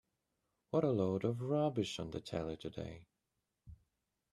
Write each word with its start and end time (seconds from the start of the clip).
What 0.71 0.83
a 0.83 0.89
load 0.89 1.23
of 1.25 1.41
rubbish 1.43 1.99
on 1.99 2.09
the 2.09 2.21
telly 2.21 2.57
today. 2.57 3.05